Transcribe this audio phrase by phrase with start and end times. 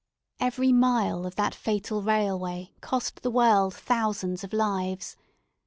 [0.39, 5.15] Every mile of that fatal railway cost the world thousands of lives.